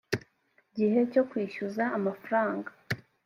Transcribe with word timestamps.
gihe 0.77 0.99
cyo 1.11 1.21
kwishyuza 1.29 1.83
amafaranga 1.97 2.69